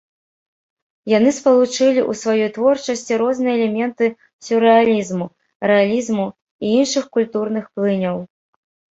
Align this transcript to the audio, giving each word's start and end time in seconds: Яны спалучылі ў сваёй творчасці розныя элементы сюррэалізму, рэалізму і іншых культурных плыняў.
Яны 1.17 1.31
спалучылі 1.39 1.99
ў 2.03 2.11
сваёй 2.21 2.47
творчасці 2.55 3.13
розныя 3.21 3.53
элементы 3.59 4.05
сюррэалізму, 4.47 5.27
рэалізму 5.73 6.25
і 6.31 6.65
іншых 6.79 7.03
культурных 7.19 7.69
плыняў. 7.77 8.17